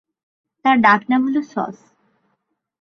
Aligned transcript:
তার 0.65 0.75
ডাকনাম 0.81 1.21
হল 1.25 1.37
সস। 1.43 1.77